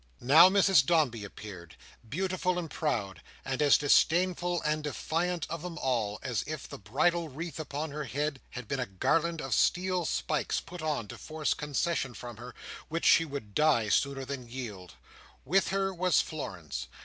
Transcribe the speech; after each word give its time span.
Now 0.19 0.49
Mrs 0.49 0.83
Dombey 0.83 1.23
appeared, 1.23 1.75
beautiful 2.09 2.57
and 2.57 2.71
proud, 2.71 3.21
and 3.45 3.61
as 3.61 3.77
disdainful 3.77 4.59
and 4.63 4.83
defiant 4.83 5.45
of 5.47 5.61
them 5.61 5.77
all 5.77 6.17
as 6.23 6.43
if 6.47 6.67
the 6.67 6.79
bridal 6.79 7.29
wreath 7.29 7.59
upon 7.59 7.91
her 7.91 8.05
head 8.05 8.41
had 8.49 8.67
been 8.67 8.79
a 8.79 8.87
garland 8.87 9.41
of 9.43 9.53
steel 9.53 10.05
spikes 10.05 10.59
put 10.59 10.81
on 10.81 11.07
to 11.09 11.19
force 11.19 11.53
concession 11.53 12.15
from 12.15 12.37
her 12.37 12.55
which 12.89 13.05
she 13.05 13.25
would 13.25 13.53
die 13.53 13.89
sooner 13.89 14.25
than 14.25 14.49
yield. 14.49 14.95
With 15.45 15.67
her 15.67 15.93
was 15.93 16.19
Florence. 16.19 16.87